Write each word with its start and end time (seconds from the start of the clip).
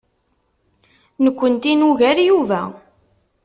Nekkenti 1.23 1.71
nugar 1.75 2.17
Yuba. 2.27 2.61